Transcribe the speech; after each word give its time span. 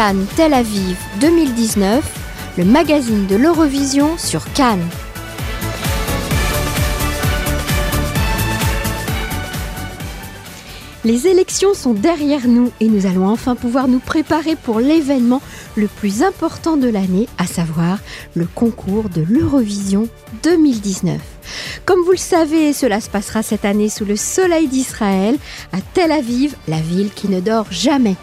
Cannes 0.00 0.24
Tel 0.34 0.54
Aviv 0.54 0.96
2019, 1.20 2.02
le 2.56 2.64
magazine 2.64 3.26
de 3.26 3.36
l'Eurovision 3.36 4.16
sur 4.16 4.50
Cannes. 4.54 4.88
Les 11.02 11.26
élections 11.26 11.72
sont 11.72 11.94
derrière 11.94 12.46
nous 12.46 12.70
et 12.78 12.86
nous 12.86 13.06
allons 13.06 13.26
enfin 13.26 13.54
pouvoir 13.54 13.88
nous 13.88 14.00
préparer 14.00 14.54
pour 14.54 14.80
l'événement 14.80 15.40
le 15.74 15.86
plus 15.88 16.22
important 16.22 16.76
de 16.76 16.88
l'année, 16.88 17.26
à 17.38 17.46
savoir 17.46 17.98
le 18.34 18.46
concours 18.54 19.08
de 19.08 19.24
l'Eurovision 19.26 20.08
2019. 20.42 21.18
Comme 21.86 22.00
vous 22.04 22.10
le 22.10 22.18
savez, 22.18 22.74
cela 22.74 23.00
se 23.00 23.08
passera 23.08 23.42
cette 23.42 23.64
année 23.64 23.88
sous 23.88 24.04
le 24.04 24.16
soleil 24.16 24.68
d'Israël, 24.68 25.38
à 25.72 25.78
Tel 25.94 26.12
Aviv, 26.12 26.54
la 26.68 26.80
ville 26.80 27.10
qui 27.14 27.28
ne 27.28 27.40
dort 27.40 27.66
jamais. 27.70 28.16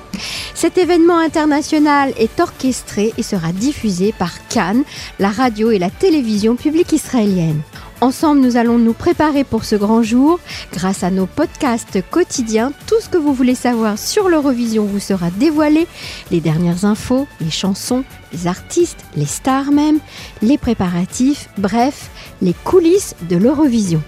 Cet 0.54 0.78
événement 0.78 1.18
international 1.18 2.14
est 2.18 2.40
orchestré 2.40 3.12
et 3.18 3.24
sera 3.24 3.54
diffusé 3.54 4.14
par 4.18 4.48
Cannes, 4.50 4.84
la 5.18 5.30
radio 5.30 5.72
et 5.72 5.80
la 5.80 5.90
télévision 5.90 6.56
publique 6.56 6.92
israélienne. 6.92 7.62
Ensemble, 8.00 8.42
nous 8.42 8.58
allons 8.58 8.78
nous 8.78 8.94
préparer 8.94 9.44
pour 9.44 9.66
ce 9.66 9.76
grand 9.76 10.04
jour. 10.04 10.40
Grâce 10.72 11.04
à 11.04 11.10
nos 11.10 11.26
podcasts 11.26 12.00
quotidiens, 12.12 12.72
tout 12.86 13.02
ce 13.02 13.10
que 13.10 13.18
vous 13.18 13.34
voulez 13.34 13.56
savoir 13.56 13.98
sur 13.98 14.30
l'Eurovision 14.30 14.86
vous 14.86 15.00
sera 15.00 15.32
dévoilé. 15.32 15.88
Les 16.30 16.40
dernières 16.40 16.86
infos, 16.86 17.28
les 17.42 17.50
chansons, 17.50 18.04
les 18.34 18.46
artistes, 18.46 19.04
les 19.16 19.26
stars 19.26 19.72
même, 19.72 19.98
les 20.44 20.60
préparatifs, 20.60 21.50
bref, 21.58 22.12
les 22.44 22.54
coulisses 22.54 23.16
de 23.30 23.36
l'Eurovision. 23.36 24.04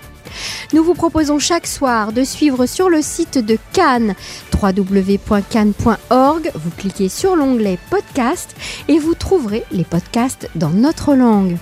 Nous 0.71 0.83
vous 0.83 0.93
proposons 0.93 1.39
chaque 1.39 1.65
soir 1.65 2.11
de 2.11 2.23
suivre 2.23 2.67
sur 2.67 2.89
le 2.89 3.01
site 3.01 3.39
de 3.39 3.57
Cannes, 3.73 4.13
www.cannes.org. 4.61 6.51
Vous 6.53 6.71
cliquez 6.77 7.09
sur 7.09 7.35
l'onglet 7.35 7.79
podcast 7.89 8.55
et 8.87 8.99
vous 8.99 9.15
trouverez 9.15 9.63
les 9.71 9.83
podcasts 9.83 10.47
dans 10.53 10.69
notre 10.69 11.15
langue. 11.15 11.57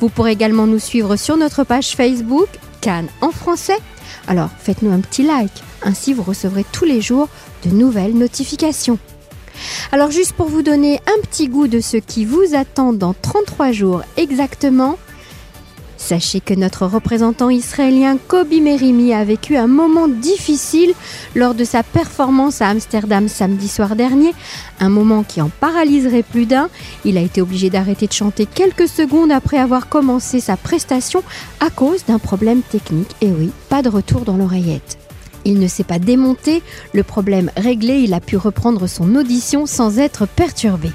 Vous 0.00 0.08
pourrez 0.08 0.32
également 0.32 0.66
nous 0.66 0.78
suivre 0.78 1.16
sur 1.16 1.36
notre 1.36 1.64
page 1.64 1.96
Facebook, 1.96 2.48
Cannes 2.80 3.08
en 3.20 3.30
français. 3.30 3.78
Alors 4.26 4.50
faites-nous 4.58 4.92
un 4.92 5.00
petit 5.00 5.22
like, 5.22 5.62
ainsi 5.82 6.12
vous 6.12 6.22
recevrez 6.22 6.64
tous 6.72 6.84
les 6.84 7.00
jours 7.00 7.28
de 7.64 7.70
nouvelles 7.70 8.14
notifications. 8.14 8.98
Alors 9.92 10.10
juste 10.10 10.32
pour 10.32 10.48
vous 10.48 10.62
donner 10.62 11.00
un 11.06 11.20
petit 11.22 11.48
goût 11.48 11.68
de 11.68 11.80
ce 11.80 11.96
qui 11.96 12.24
vous 12.24 12.54
attend 12.54 12.92
dans 12.92 13.14
33 13.14 13.72
jours 13.72 14.02
exactement, 14.16 14.98
Sachez 16.04 16.40
que 16.40 16.54
notre 16.54 16.84
représentant 16.86 17.48
israélien 17.48 18.18
Kobi 18.18 18.60
Merimi 18.60 19.14
a 19.14 19.22
vécu 19.22 19.56
un 19.56 19.68
moment 19.68 20.08
difficile 20.08 20.94
lors 21.36 21.54
de 21.54 21.62
sa 21.62 21.84
performance 21.84 22.60
à 22.60 22.66
Amsterdam 22.66 23.28
samedi 23.28 23.68
soir 23.68 23.94
dernier, 23.94 24.34
un 24.80 24.88
moment 24.88 25.22
qui 25.22 25.40
en 25.40 25.48
paralyserait 25.48 26.24
plus 26.24 26.44
d'un. 26.44 26.68
Il 27.04 27.16
a 27.16 27.20
été 27.20 27.40
obligé 27.40 27.70
d'arrêter 27.70 28.08
de 28.08 28.12
chanter 28.12 28.46
quelques 28.46 28.88
secondes 28.88 29.30
après 29.30 29.58
avoir 29.58 29.88
commencé 29.88 30.40
sa 30.40 30.56
prestation 30.56 31.22
à 31.60 31.70
cause 31.70 32.04
d'un 32.04 32.18
problème 32.18 32.62
technique. 32.62 33.14
Et 33.20 33.28
oui, 33.28 33.52
pas 33.68 33.82
de 33.82 33.88
retour 33.88 34.22
dans 34.22 34.36
l'oreillette. 34.36 34.98
Il 35.44 35.60
ne 35.60 35.68
s'est 35.68 35.84
pas 35.84 36.00
démonté, 36.00 36.64
le 36.92 37.04
problème 37.04 37.52
réglé, 37.56 38.00
il 38.00 38.12
a 38.12 38.20
pu 38.20 38.36
reprendre 38.36 38.88
son 38.88 39.14
audition 39.14 39.66
sans 39.66 40.00
être 40.00 40.26
perturbé. 40.26 40.90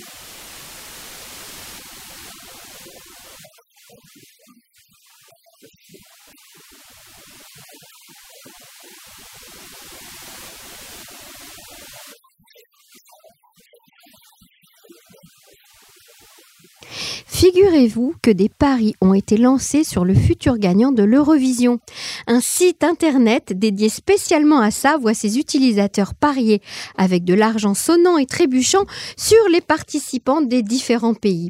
you. 0.00 0.29
Figurez-vous 17.40 18.12
que 18.20 18.30
des 18.30 18.50
paris 18.50 18.94
ont 19.00 19.14
été 19.14 19.38
lancés 19.38 19.82
sur 19.82 20.04
le 20.04 20.12
futur 20.12 20.58
gagnant 20.58 20.92
de 20.92 21.02
l'Eurovision. 21.02 21.78
Un 22.26 22.38
site 22.38 22.84
internet 22.84 23.58
dédié 23.58 23.88
spécialement 23.88 24.60
à 24.60 24.70
ça 24.70 24.98
voit 24.98 25.14
ses 25.14 25.38
utilisateurs 25.38 26.14
parier 26.14 26.60
avec 26.98 27.24
de 27.24 27.32
l'argent 27.32 27.72
sonnant 27.72 28.18
et 28.18 28.26
trébuchant 28.26 28.84
sur 29.16 29.38
les 29.50 29.62
participants 29.62 30.42
des 30.42 30.62
différents 30.62 31.14
pays. 31.14 31.48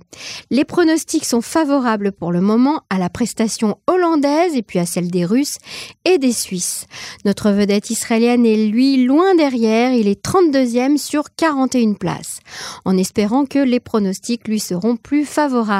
Les 0.52 0.64
pronostics 0.64 1.24
sont 1.24 1.40
favorables 1.40 2.12
pour 2.12 2.30
le 2.30 2.40
moment 2.40 2.82
à 2.88 2.98
la 3.00 3.10
prestation 3.10 3.76
hollandaise 3.88 4.54
et 4.54 4.62
puis 4.62 4.78
à 4.78 4.86
celle 4.86 5.10
des 5.10 5.24
Russes 5.24 5.58
et 6.04 6.18
des 6.18 6.32
Suisses. 6.32 6.86
Notre 7.24 7.50
vedette 7.50 7.90
israélienne 7.90 8.46
est 8.46 8.68
lui 8.68 9.04
loin 9.04 9.34
derrière, 9.34 9.92
il 9.92 10.06
est 10.06 10.24
32e 10.24 10.98
sur 10.98 11.34
41 11.34 11.94
places, 11.94 12.38
en 12.84 12.96
espérant 12.96 13.44
que 13.44 13.58
les 13.58 13.80
pronostics 13.80 14.46
lui 14.46 14.60
seront 14.60 14.94
plus 14.94 15.24
favorables. 15.24 15.79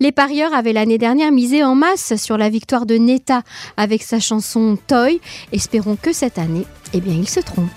Les 0.00 0.12
parieurs 0.12 0.54
avaient 0.54 0.72
l'année 0.72 0.98
dernière 0.98 1.32
misé 1.32 1.64
en 1.64 1.74
masse 1.74 2.16
sur 2.16 2.36
la 2.36 2.48
victoire 2.48 2.86
de 2.86 2.96
Neta 2.96 3.42
avec 3.76 4.02
sa 4.02 4.20
chanson 4.20 4.78
Toy. 4.86 5.20
Espérons 5.52 5.96
que 5.96 6.12
cette 6.12 6.38
année, 6.38 6.66
eh 6.92 7.00
bien, 7.00 7.14
il 7.14 7.28
se 7.28 7.40
trompe. 7.40 7.70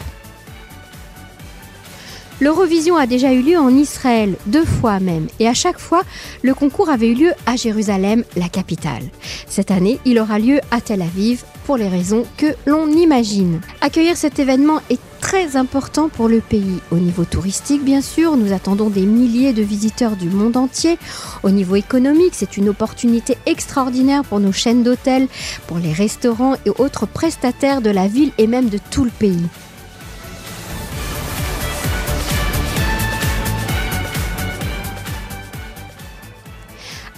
L'Eurovision 2.42 2.96
a 2.96 3.06
déjà 3.06 3.34
eu 3.34 3.42
lieu 3.42 3.58
en 3.58 3.76
Israël, 3.76 4.36
deux 4.46 4.64
fois 4.64 5.02
même, 5.02 5.28
et 5.40 5.48
à 5.48 5.54
chaque 5.54 5.80
fois, 5.80 6.04
le 6.42 6.54
concours 6.54 6.90
avait 6.90 7.10
eu 7.10 7.16
lieu 7.16 7.32
à 7.46 7.58
Jérusalem, 7.58 8.24
la 8.38 8.48
capitale. 8.48 9.04
Cette 9.48 9.72
année, 9.72 10.00
il 10.06 10.20
aura 10.20 10.40
lieu 10.40 10.62
à 10.72 10.80
Tel 10.80 11.02
Aviv, 11.02 11.44
pour 11.66 11.78
les 11.78 11.88
raisons 11.88 12.24
que 12.38 12.48
l'on 12.66 12.88
imagine. 12.88 13.62
Accueillir 13.82 14.18
cet 14.18 14.40
événement 14.40 14.82
est 14.90 15.00
très 15.20 15.56
important 15.56 16.10
pour 16.10 16.28
le 16.28 16.40
pays. 16.40 16.80
Au 16.92 16.96
niveau 16.96 17.26
touristique, 17.26 17.84
bien 17.84 18.02
sûr, 18.02 18.38
nous 18.38 18.54
attendons 18.54 18.90
des 18.90 19.06
milliers 19.06 19.54
de 19.54 19.62
visiteurs 19.62 20.16
du 20.16 20.30
monde 20.30 20.58
entier. 20.58 20.98
Au 21.44 21.52
niveau 21.52 21.76
économique, 21.76 22.34
c'est 22.34 22.58
une 22.58 22.70
opportunité 22.70 23.38
extraordinaire 23.46 24.24
pour 24.24 24.40
nos 24.40 24.52
chaînes 24.52 24.82
d'hôtels, 24.82 25.28
pour 25.68 25.78
les 25.78 25.94
restaurants 25.94 26.56
et 26.66 26.72
autres 26.80 27.06
prestataires 27.06 27.82
de 27.82 27.92
la 27.92 28.08
ville 28.08 28.32
et 28.40 28.48
même 28.48 28.70
de 28.70 28.80
tout 28.90 29.04
le 29.04 29.12
pays. 29.12 29.46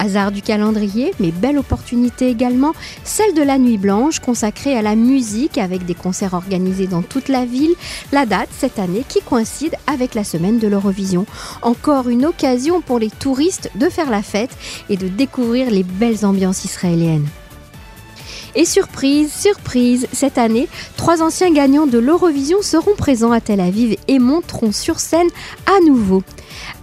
Hasard 0.02 0.32
du 0.32 0.42
calendrier, 0.42 1.14
mais 1.20 1.30
belle 1.30 1.60
opportunité 1.60 2.30
également, 2.30 2.74
celle 3.04 3.36
de 3.36 3.44
la 3.44 3.60
Nuit 3.60 3.78
Blanche 3.78 4.20
consacrée 4.20 4.76
à 4.76 4.82
la 4.82 4.96
musique 4.96 5.60
avec 5.60 5.86
des 5.86 5.94
concerts 5.94 6.34
organisés 6.34 6.88
dans 6.88 7.04
toute 7.04 7.28
la 7.28 7.46
ville. 7.46 7.76
La 8.12 8.26
date 8.26 8.50
cette 8.52 8.80
année 8.80 9.06
qui 9.08 9.22
coïncide 9.22 9.76
avec 9.86 10.16
la 10.16 10.24
semaine 10.24 10.58
de 10.58 10.68
l'Eurovision. 10.68 11.28
Encore 11.62 12.10
une 12.10 12.26
occasion 12.26 12.82
pour 12.82 12.98
les 12.98 13.12
touristes 13.12 13.70
de 13.76 13.90
faire 13.90 14.10
la 14.10 14.24
fête 14.24 14.58
et 14.90 14.98
de 14.98 15.08
découvrir 15.08 15.70
les 15.70 15.84
belles 15.84 16.26
ambiances 16.26 16.66
israéliennes. 16.66 17.28
Et 18.56 18.66
surprise, 18.66 19.32
surprise, 19.34 20.08
cette 20.12 20.38
année, 20.38 20.68
trois 20.98 21.22
anciens 21.22 21.52
gagnants 21.52 21.88
de 21.88 21.98
l'Eurovision 21.98 22.62
seront 22.62 22.96
présents 22.96 23.32
à 23.32 23.40
Tel 23.40 23.62
Aviv 23.62 23.96
et 24.08 24.20
monteront 24.20 24.72
sur 24.72 25.00
scène 25.00 25.30
à 25.66 25.80
nouveau. 25.86 26.24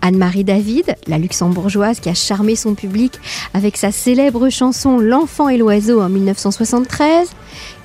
Anne-Marie 0.00 0.44
David, 0.44 0.96
la 1.06 1.18
luxembourgeoise 1.18 2.00
qui 2.00 2.08
a 2.08 2.14
charmé 2.14 2.56
son 2.56 2.74
public 2.74 3.18
avec 3.52 3.76
sa 3.76 3.92
célèbre 3.92 4.48
chanson 4.48 4.98
L'enfant 4.98 5.48
et 5.48 5.58
l'oiseau 5.58 6.00
en 6.00 6.08
1973, 6.08 7.30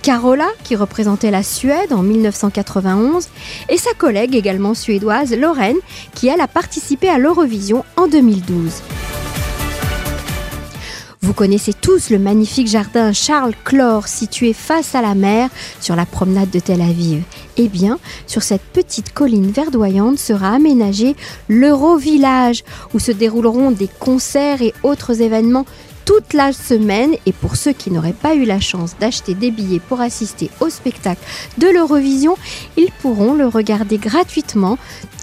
Carola 0.02 0.48
qui 0.64 0.76
représentait 0.76 1.32
la 1.32 1.44
Suède 1.44 1.92
en 1.92 2.04
1991 2.04 3.28
et 3.70 3.78
sa 3.78 3.94
collègue 3.94 4.36
également 4.36 4.74
suédoise 4.74 5.34
Lorraine 5.36 5.78
qui 6.14 6.28
elle 6.28 6.42
a 6.42 6.48
participé 6.48 7.10
à 7.10 7.18
l'Eurovision 7.18 7.84
en 7.98 8.08
2012. 8.08 8.82
Vous 11.24 11.34
connaissez 11.34 11.72
tous 11.72 12.10
le 12.10 12.20
magnifique 12.20 12.68
jardin 12.68 13.14
Charles 13.14 13.54
Clore 13.64 14.10
situé 14.10 14.52
face 14.52 14.94
à 14.94 15.02
la 15.02 15.16
mer 15.16 15.50
sur 15.80 15.96
la 15.96 16.06
promenade 16.06 16.50
de 16.50 16.60
Tel 16.60 16.81
Aviv. 16.81 17.24
Eh 17.56 17.70
bien, 17.70 17.98
sur 18.28 18.44
cette 18.44 18.62
petite 18.62 19.14
colline 19.14 19.50
verdoyante 19.50 20.20
sera 20.20 20.50
aménagé 20.50 21.16
l'Eurovillage 21.48 22.66
où 22.94 23.00
se 23.00 23.14
dérouleront 23.14 23.72
des 23.72 23.88
concerts 24.00 24.62
et 24.62 24.74
autres 24.84 25.22
événements 25.22 25.66
toute 26.04 26.34
la 26.34 26.52
semaine 26.52 27.16
et 27.25 27.31
pour 27.31 27.56
ceux 27.56 27.72
qui 27.72 27.90
n'auraient 27.90 28.12
pas 28.12 28.36
eu 28.36 28.44
la 28.44 28.60
chance 28.60 28.98
d'acheter 29.00 29.34
des 29.34 29.50
billets 29.50 29.80
pour 29.80 30.02
assister 30.02 30.50
au 30.60 30.68
spectacle 30.68 31.22
de 31.58 31.68
l'Eurovision, 31.68 32.36
ils 32.75 32.92
pourront 33.02 33.34
le 33.34 33.48
regarder 33.48 33.98
gratuitement 33.98 34.78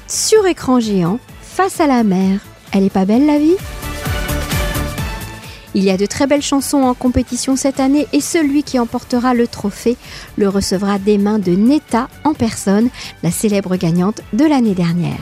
sur 0.09 0.47
écran 0.47 0.81
géant 0.81 1.19
face 1.43 1.79
à 1.79 1.87
la 1.87 2.05
mer. 2.05 2.41
Elle 2.73 2.85
est 2.85 2.91
pas 2.91 3.05
belle 3.05 3.27
la 3.27 3.39
vie? 3.39 3.57
Il 5.75 5.85
y 5.85 5.91
a 5.91 5.97
de 5.97 6.07
très 6.07 6.27
belles 6.27 6.43
chansons 6.43 6.83
en 6.83 6.95
compétition 6.95 7.57
cette 7.57 7.81
année 7.81 8.07
et 8.13 8.21
celui 8.21 8.63
qui 8.63 8.79
emportera 8.79 9.35
le 9.35 9.47
trophée 9.47 9.97
le 10.37 10.49
recevra 10.49 10.99
des 10.99 11.19
mains 11.19 11.39
de 11.39 11.53
Neta 11.53 12.09
en 12.25 12.35
personne, 12.35 12.89
la 13.23 13.31
célèbre 13.31 13.77
gagnante 13.77 14.21
de 14.33 14.45
l'année 14.45 14.75
dernière. 14.75 15.19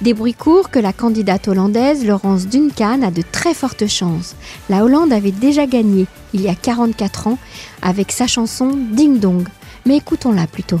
Des 0.00 0.14
bruits 0.14 0.34
courts 0.34 0.70
que 0.70 0.78
la 0.78 0.92
candidate 0.92 1.48
hollandaise 1.48 2.06
Laurence 2.06 2.46
Duncan 2.46 3.02
a 3.02 3.10
de 3.10 3.22
très 3.22 3.52
fortes 3.52 3.88
chances. 3.88 4.36
La 4.70 4.84
Hollande 4.84 5.12
avait 5.12 5.32
déjà 5.32 5.66
gagné 5.66 6.06
il 6.32 6.40
y 6.40 6.48
a 6.48 6.54
44 6.54 7.26
ans 7.26 7.38
avec 7.82 8.12
sa 8.12 8.28
chanson 8.28 8.70
Ding 8.92 9.18
Dong. 9.18 9.48
Mais 9.86 9.96
écoutons-la 9.96 10.46
plutôt. 10.46 10.80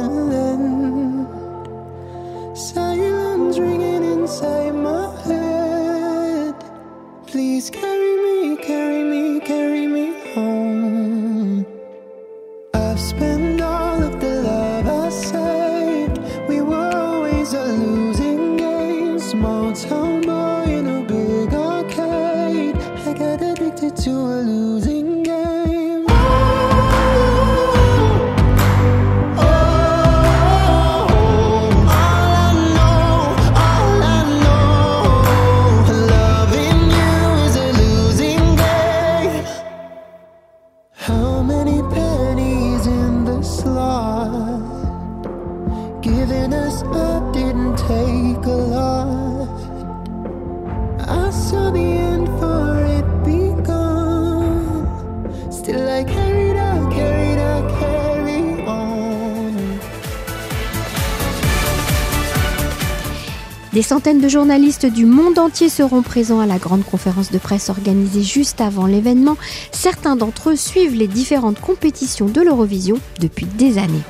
Des 63.73 63.81
centaines 63.81 64.19
de 64.19 64.27
journalistes 64.27 64.85
du 64.85 65.05
monde 65.05 65.39
entier 65.39 65.69
seront 65.69 66.01
présents 66.01 66.41
à 66.41 66.45
la 66.45 66.57
grande 66.57 66.83
conférence 66.83 67.31
de 67.31 67.37
presse 67.37 67.69
organisée 67.69 68.21
juste 68.21 68.59
avant 68.59 68.85
l'événement. 68.85 69.37
Certains 69.71 70.17
d'entre 70.17 70.49
eux 70.49 70.55
suivent 70.57 70.95
les 70.95 71.07
différentes 71.07 71.61
compétitions 71.61 72.25
de 72.25 72.41
l'Eurovision 72.41 72.97
depuis 73.21 73.45
des 73.45 73.77
années. 73.77 74.03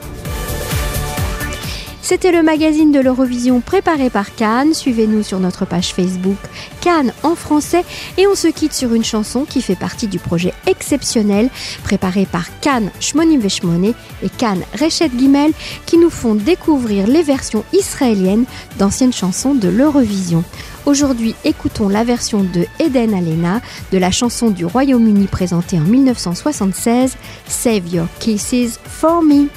C'était 2.11 2.33
le 2.33 2.43
magazine 2.43 2.91
de 2.91 2.99
l'Eurovision 2.99 3.61
préparé 3.61 4.09
par 4.09 4.35
Cannes. 4.35 4.73
Suivez-nous 4.73 5.23
sur 5.23 5.39
notre 5.39 5.63
page 5.63 5.93
Facebook 5.93 6.35
Cannes 6.81 7.13
en 7.23 7.35
français 7.35 7.85
et 8.17 8.27
on 8.27 8.35
se 8.35 8.49
quitte 8.49 8.73
sur 8.73 8.93
une 8.93 9.05
chanson 9.05 9.45
qui 9.45 9.61
fait 9.61 9.77
partie 9.77 10.09
du 10.09 10.19
projet 10.19 10.53
exceptionnel 10.67 11.49
préparé 11.85 12.25
par 12.25 12.47
Cannes 12.59 12.91
Shmonim 12.99 13.39
Veshmone 13.39 13.93
et 14.23 14.29
Cannes 14.37 14.65
Rechet 14.77 15.09
Gimel 15.17 15.53
qui 15.85 15.97
nous 15.97 16.09
font 16.09 16.35
découvrir 16.35 17.07
les 17.07 17.23
versions 17.23 17.63
israéliennes 17.71 18.43
d'anciennes 18.77 19.13
chansons 19.13 19.55
de 19.55 19.69
l'Eurovision. 19.69 20.43
Aujourd'hui, 20.85 21.33
écoutons 21.45 21.87
la 21.87 22.03
version 22.03 22.43
de 22.43 22.65
Eden 22.79 23.13
Alena 23.13 23.61
de 23.93 23.97
la 23.97 24.11
chanson 24.11 24.49
du 24.49 24.65
Royaume-Uni 24.65 25.27
présentée 25.27 25.77
en 25.77 25.83
1976, 25.83 27.15
Save 27.47 27.87
Your 27.87 28.07
Kisses 28.19 28.81
for 28.83 29.21
Me. 29.21 29.47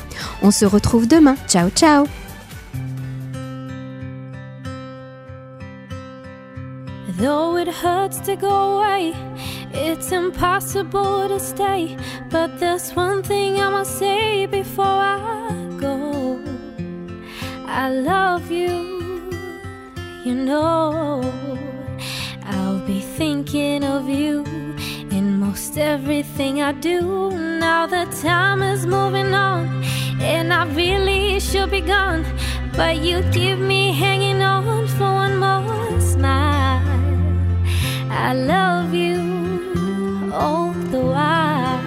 On 0.40 0.52
se 0.52 0.64
retrouve 0.64 1.08
demain. 1.08 1.34
Ciao 1.48 1.68
ciao 1.70 2.06
it 7.66 7.72
hurts 7.72 8.20
to 8.20 8.36
go 8.36 8.78
away, 8.78 9.14
it's 9.72 10.12
impossible 10.12 11.28
to 11.28 11.40
stay. 11.40 11.96
But 12.28 12.60
there's 12.60 12.90
one 12.90 13.22
thing 13.22 13.58
I 13.58 13.70
must 13.70 13.98
say 13.98 14.44
before 14.44 14.84
I 14.84 15.48
go. 15.80 16.38
I 17.66 17.88
love 17.88 18.50
you, 18.50 18.74
you 20.24 20.34
know. 20.34 21.22
I'll 22.44 22.84
be 22.86 23.00
thinking 23.00 23.82
of 23.82 24.10
you 24.10 24.44
in 25.10 25.40
most 25.40 25.78
everything 25.78 26.60
I 26.60 26.72
do. 26.72 27.30
Now 27.66 27.86
the 27.86 28.04
time 28.20 28.62
is 28.62 28.84
moving 28.84 29.32
on, 29.32 29.82
and 30.20 30.52
I 30.52 30.66
really 30.74 31.40
should 31.40 31.70
be 31.70 31.80
gone. 31.80 32.24
But 32.76 32.98
you 32.98 33.22
keep 33.32 33.58
me 33.58 33.92
hanging 33.92 34.42
on 34.42 34.73
I 38.26 38.32
love 38.32 38.94
you 38.94 39.20
all 40.32 40.72
the 40.94 41.00
while 41.14 41.78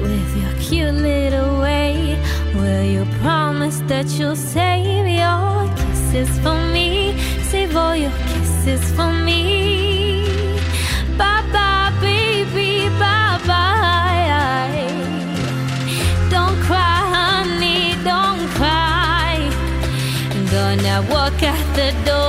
with 0.00 0.30
your 0.40 0.52
cute 0.60 0.94
little 0.94 1.60
way. 1.60 2.16
Will 2.54 2.84
you 2.84 3.04
promise 3.20 3.78
that 3.90 4.06
you'll 4.16 4.36
save 4.36 5.08
your 5.08 5.68
kisses 5.78 6.30
for 6.38 6.56
me? 6.74 7.18
Save 7.50 7.76
all 7.76 7.96
your 7.96 8.16
kisses 8.30 8.84
for 8.92 9.10
me. 9.10 9.42
Bye 11.18 11.42
bye, 11.54 11.92
baby, 12.00 12.88
bye 13.02 13.40
bye. 13.50 14.86
Don't 16.30 16.56
cry, 16.68 16.98
honey, 17.16 17.96
don't 18.10 18.42
cry. 18.58 19.34
Gonna 20.52 20.96
walk 21.10 21.42
out 21.42 21.66
the 21.74 21.90
door, 22.06 22.23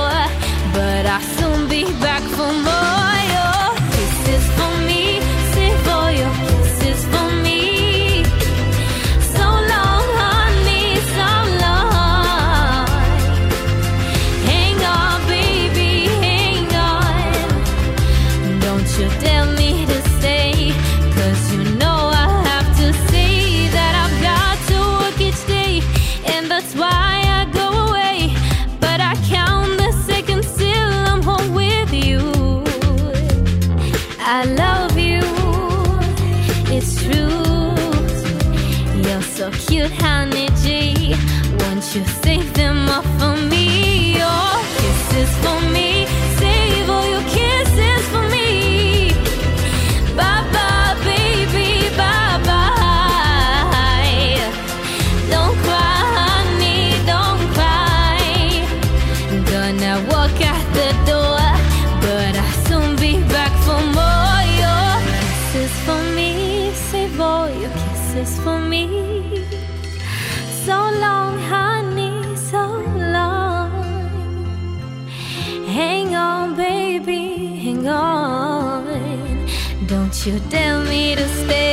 you 80.26 80.40
tell 80.50 80.82
me 80.82 81.14
to 81.14 81.28
stay? 81.28 81.65